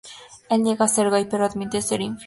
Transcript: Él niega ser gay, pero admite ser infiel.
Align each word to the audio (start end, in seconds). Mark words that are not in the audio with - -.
Él 0.49 0.63
niega 0.63 0.87
ser 0.87 1.11
gay, 1.11 1.25
pero 1.29 1.45
admite 1.45 1.79
ser 1.79 2.01
infiel. 2.01 2.19